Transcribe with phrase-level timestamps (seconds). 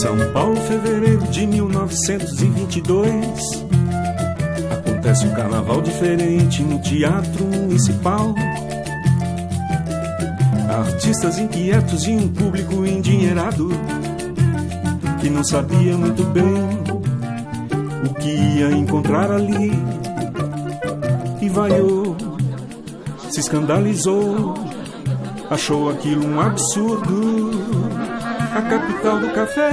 [0.00, 3.64] São Paulo, fevereiro de 1922.
[4.70, 8.34] Acontece um carnaval diferente no Teatro Municipal.
[10.68, 13.70] Artistas inquietos e um público endinheirado
[15.18, 16.44] que não sabia muito bem
[18.04, 19.72] o que ia encontrar ali.
[21.40, 22.14] E vaiou,
[23.30, 24.52] se escandalizou,
[25.48, 28.05] achou aquilo um absurdo.
[28.56, 29.70] A capital do café,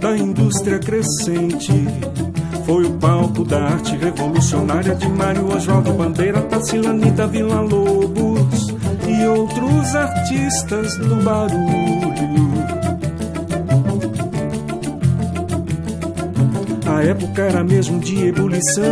[0.00, 1.70] da indústria crescente.
[2.64, 8.68] Foi o palco da arte revolucionária de Mário Oswaldo Bandeira, Tassilanita Vila Lobos
[9.06, 12.50] e outros artistas do barulho.
[16.86, 18.82] A época era mesmo de ebulição.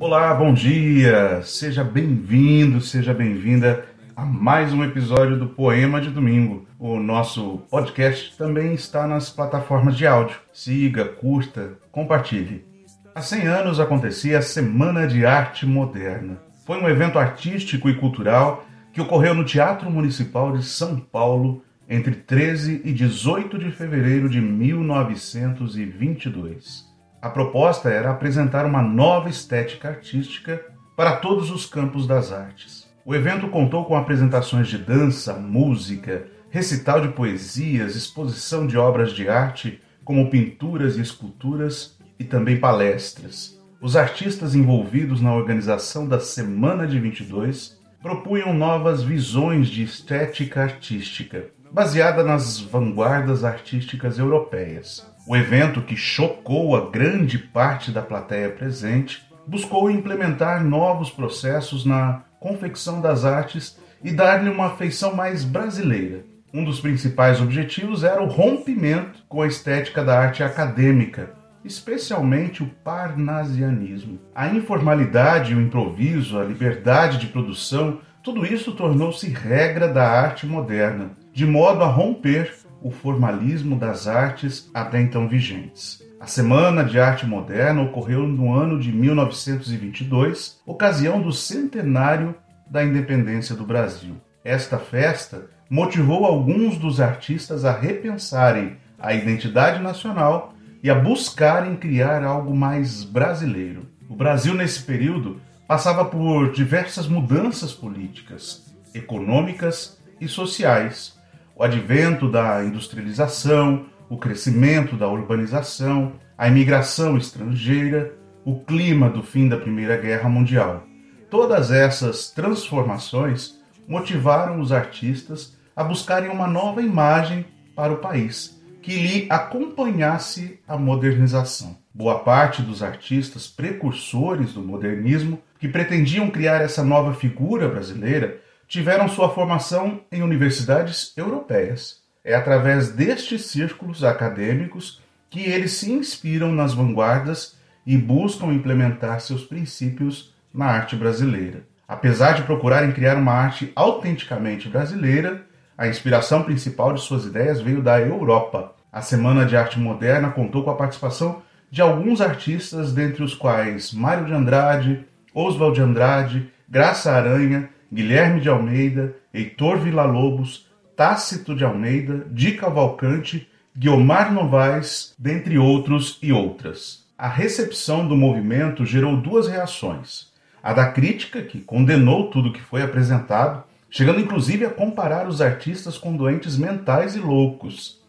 [0.00, 1.40] Olá, bom dia!
[1.44, 3.87] Seja bem-vindo, seja bem-vinda
[4.18, 6.66] a mais um episódio do Poema de Domingo.
[6.76, 10.40] O nosso podcast também está nas plataformas de áudio.
[10.52, 12.66] Siga, curta, compartilhe.
[13.14, 16.40] Há 100 anos acontecia a Semana de Arte Moderna.
[16.66, 22.16] Foi um evento artístico e cultural que ocorreu no Teatro Municipal de São Paulo entre
[22.16, 26.88] 13 e 18 de fevereiro de 1922.
[27.22, 30.60] A proposta era apresentar uma nova estética artística
[30.96, 32.77] para todos os campos das artes.
[33.08, 39.30] O evento contou com apresentações de dança, música, recital de poesias, exposição de obras de
[39.30, 43.58] arte, como pinturas e esculturas, e também palestras.
[43.80, 51.46] Os artistas envolvidos na organização da Semana de 22 propunham novas visões de estética artística,
[51.72, 55.10] baseada nas vanguardas artísticas europeias.
[55.26, 62.27] O evento, que chocou a grande parte da plateia presente, buscou implementar novos processos na
[62.40, 66.24] confecção das artes e dar-lhe uma feição mais brasileira.
[66.52, 71.30] Um dos principais objetivos era o rompimento com a estética da arte acadêmica,
[71.64, 74.18] especialmente o parnasianismo.
[74.34, 81.10] A informalidade, o improviso, a liberdade de produção, tudo isso tornou-se regra da arte moderna,
[81.32, 86.02] de modo a romper o formalismo das artes até então vigentes.
[86.20, 92.34] A Semana de Arte Moderna ocorreu no ano de 1922, ocasião do centenário
[92.68, 94.16] da independência do Brasil.
[94.44, 102.24] Esta festa motivou alguns dos artistas a repensarem a identidade nacional e a buscarem criar
[102.24, 103.86] algo mais brasileiro.
[104.08, 111.16] O Brasil, nesse período, passava por diversas mudanças políticas, econômicas e sociais.
[111.54, 118.14] O advento da industrialização, o crescimento da urbanização, a imigração estrangeira,
[118.44, 120.84] o clima do fim da Primeira Guerra Mundial.
[121.30, 127.44] Todas essas transformações motivaram os artistas a buscarem uma nova imagem
[127.76, 131.76] para o país, que lhe acompanhasse a modernização.
[131.92, 139.08] Boa parte dos artistas precursores do modernismo, que pretendiam criar essa nova figura brasileira, tiveram
[139.08, 142.07] sua formação em universidades europeias.
[142.28, 145.00] É através destes círculos acadêmicos
[145.30, 147.56] que eles se inspiram nas vanguardas
[147.86, 151.62] e buscam implementar seus princípios na arte brasileira.
[151.88, 155.42] Apesar de procurarem criar uma arte autenticamente brasileira,
[155.78, 158.74] a inspiração principal de suas ideias veio da Europa.
[158.92, 161.40] A Semana de Arte Moderna contou com a participação
[161.70, 168.42] de alguns artistas, dentre os quais Mário de Andrade, Oswald de Andrade, Graça Aranha, Guilherme
[168.42, 170.67] de Almeida, Heitor Villa-Lobos,
[170.98, 177.04] Tácito de Almeida, Di Cavalcante, Guiomar Novaes, dentre outros e outras.
[177.16, 180.32] A recepção do movimento gerou duas reações.
[180.60, 185.96] A da crítica, que condenou tudo que foi apresentado, chegando inclusive a comparar os artistas
[185.96, 188.02] com doentes mentais e loucos.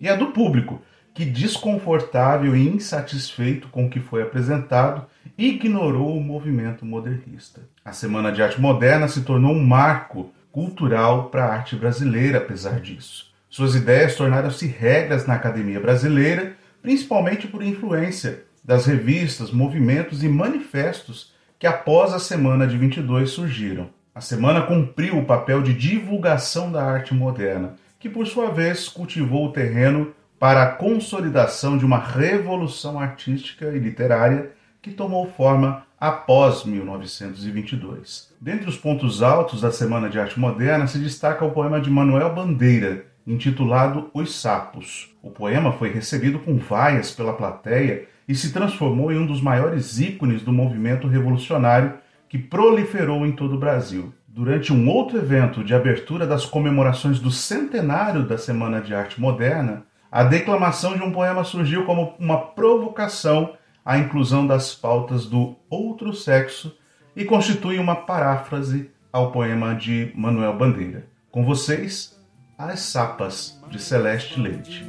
[0.00, 0.80] E a do público,
[1.12, 5.04] que, desconfortável e insatisfeito com o que foi apresentado,
[5.36, 7.62] ignorou o movimento modernista.
[7.84, 12.80] A Semana de Arte Moderna se tornou um marco cultural para a arte brasileira, apesar
[12.80, 13.30] disso.
[13.50, 21.34] Suas ideias tornaram-se regras na academia brasileira, principalmente por influência das revistas, movimentos e manifestos
[21.58, 23.90] que após a Semana de 22 surgiram.
[24.14, 29.48] A semana cumpriu o papel de divulgação da arte moderna, que por sua vez cultivou
[29.48, 36.64] o terreno para a consolidação de uma revolução artística e literária que tomou forma após
[36.64, 38.34] 1922.
[38.40, 42.34] Dentre os pontos altos da Semana de Arte Moderna se destaca o poema de Manuel
[42.34, 45.14] Bandeira, intitulado Os Sapos.
[45.22, 49.98] O poema foi recebido com vaias pela plateia e se transformou em um dos maiores
[49.98, 51.94] ícones do movimento revolucionário
[52.28, 54.12] que proliferou em todo o Brasil.
[54.36, 59.84] durante um outro evento de abertura das comemorações do centenário da Semana de Arte Moderna,
[60.12, 63.54] a declamação de um poema surgiu como uma provocação
[63.86, 66.76] à inclusão das pautas do outro sexo
[67.14, 71.06] e constitui uma paráfrase ao poema de Manuel Bandeira.
[71.30, 72.20] Com vocês,
[72.58, 74.84] As Sapas, de Celeste Leite.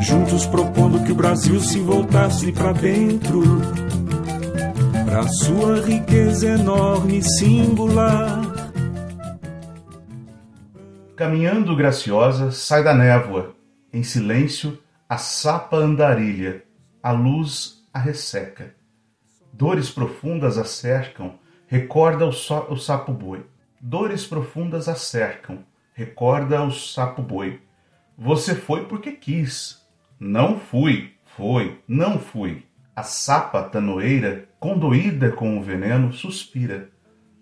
[0.00, 3.42] Juntos propondo que o Brasil se voltasse para dentro,
[5.04, 8.42] para sua riqueza enorme e singular.
[11.14, 13.54] Caminhando graciosa, sai da névoa,
[13.92, 14.81] em silêncio,
[15.12, 16.64] a sapa andarilha,
[17.02, 18.74] a luz a resseca.
[19.52, 21.34] Dores profundas a cercam,
[21.66, 23.44] recorda o, so, o sapo boi.
[23.78, 27.60] Dores profundas a cercam, recorda o sapo boi.
[28.16, 29.86] Você foi porque quis.
[30.18, 32.64] Não fui, foi, não fui.
[32.96, 36.88] A sapa tanoeira, condoída com o veneno, suspira.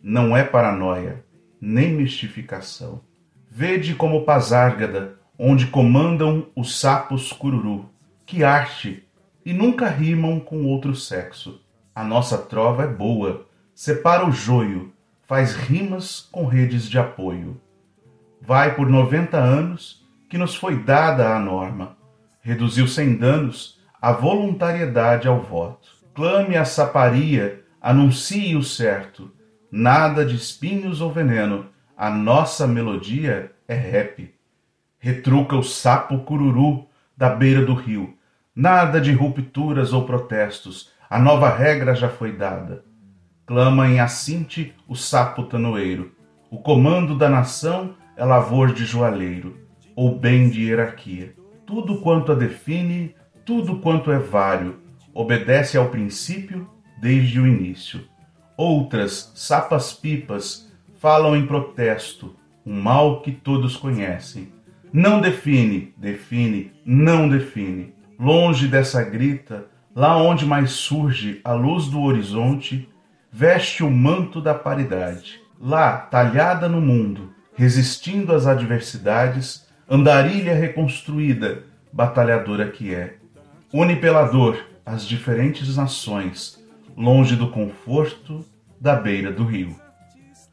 [0.03, 1.25] Não é paranoia,
[1.61, 3.05] nem mistificação.
[3.49, 7.89] Vede como Pazárgada, onde comandam os sapos cururu.
[8.27, 9.09] Que arte!
[9.43, 11.63] E nunca rimam com outro sexo.
[11.95, 14.93] A nossa trova é boa, separa o joio,
[15.27, 17.59] faz rimas com redes de apoio.
[18.39, 21.97] Vai por noventa anos que nos foi dada a norma.
[22.43, 25.89] Reduziu sem danos a voluntariedade ao voto.
[26.13, 29.31] Clame a saparia, anuncie o certo.
[29.73, 34.39] Nada de espinhos ou veneno, a nossa melodia é rap.
[35.03, 36.87] Retruca o sapo cururu
[37.17, 38.19] da beira do rio.
[38.55, 42.85] Nada de rupturas ou protestos, a nova regra já foi dada.
[43.47, 46.13] Clama em assinte o sapo tanoeiro.
[46.51, 49.57] O comando da nação é lavor de joalheiro,
[49.97, 51.35] ou bem de hierarquia.
[51.65, 53.15] Tudo quanto a define,
[53.47, 54.81] tudo quanto é vário,
[55.15, 56.69] obedece ao princípio
[57.01, 58.03] desde o início.
[58.55, 62.37] Outras, sapas pipas, falam em protesto,
[62.67, 64.53] um mal que todos conhecem.
[64.93, 67.95] Não define, define, não define.
[68.19, 72.89] Longe dessa grita, lá onde mais surge a luz do horizonte,
[73.33, 75.41] veste o manto da paridade.
[75.61, 83.15] Lá, talhada no mundo, resistindo às adversidades, andarilha reconstruída, batalhadora que é.
[83.73, 86.61] Une pela dor as diferentes nações,
[86.97, 88.45] longe do conforto
[88.81, 89.77] da beira do rio.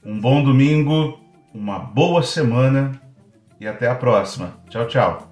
[0.05, 1.19] Um bom domingo,
[1.51, 3.01] uma boa semana
[3.59, 4.54] e até a próxima.
[4.69, 5.30] Tchau, tchau.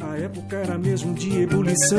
[0.00, 1.98] A época era mesmo de ebulição.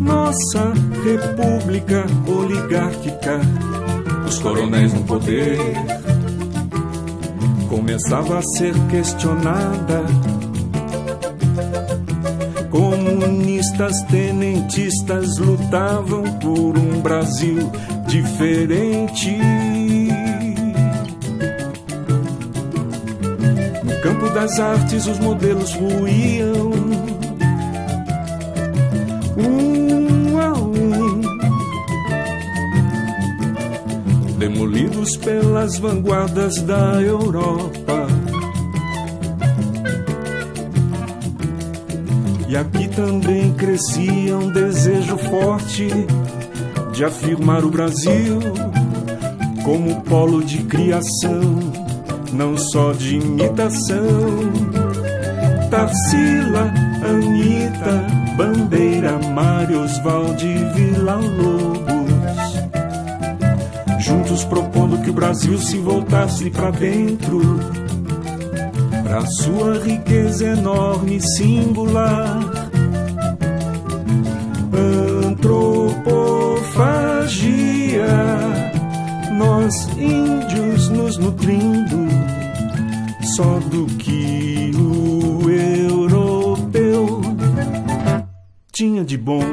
[0.00, 0.72] Nossa
[1.04, 3.40] república oligárquica,
[4.26, 5.58] os coronéis no poder,
[7.68, 10.04] começava a ser questionada.
[12.70, 17.70] Comunistas, tenentistas lutavam por um Brasil
[18.06, 19.38] diferente.
[24.02, 26.70] Campo das artes os modelos ruíam.
[29.36, 31.20] Um a um,
[34.38, 38.06] demolidos pelas vanguardas da Europa.
[42.48, 45.88] E aqui também crescia um desejo forte
[46.92, 48.40] de afirmar o Brasil
[49.62, 51.67] como polo de criação
[52.32, 53.98] não só de imitação.
[55.70, 56.72] Tarsila,
[57.04, 58.06] Anitta,
[58.36, 61.88] Bandeira, Mário Oswald Vila Lobos.
[63.98, 67.40] Juntos propondo que o Brasil se voltasse para dentro,
[69.02, 72.38] pra sua riqueza enorme e singular.
[75.26, 78.06] Antropofagia,
[79.36, 81.97] nós índios nos nutrindo
[83.38, 87.20] só do que o europeu
[88.72, 89.44] tinha de bom.